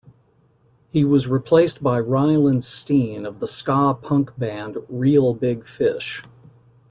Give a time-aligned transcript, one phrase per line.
[0.91, 6.23] He was replaced by Ryland Steen, of the ska punk band Reel Big Fish.